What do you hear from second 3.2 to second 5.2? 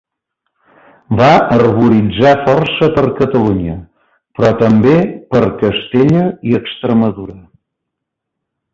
Catalunya, però també